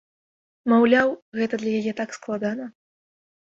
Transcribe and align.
Маўляў, 0.73 1.07
гэта 1.41 1.53
для 1.65 1.71
яе 1.83 1.93
так 2.01 2.09
складана. 2.19 2.65